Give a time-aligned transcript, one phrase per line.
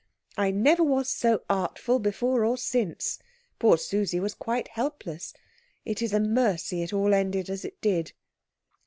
[0.35, 3.19] I never was so artful before or since.
[3.59, 5.31] Poor Susie was quite helpless.
[5.85, 8.13] It is a mercy it all ended as it did."